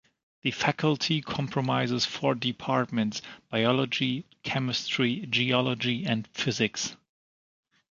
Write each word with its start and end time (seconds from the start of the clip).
The 0.41 0.49
faculty 0.49 1.21
comprises 1.21 2.07
four 2.07 2.33
departments: 2.33 3.21
Biology, 3.51 4.25
Chemistry, 4.41 5.27
Geology, 5.29 6.07
and 6.07 6.25
Physics. 6.33 6.95